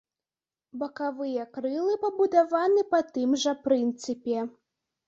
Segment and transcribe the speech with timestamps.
[0.83, 4.39] Бакавыя крылы пабудаваны па тым жа прынцыпе.